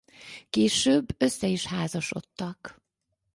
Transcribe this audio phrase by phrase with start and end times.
[0.49, 2.81] Később össze is házasodtak.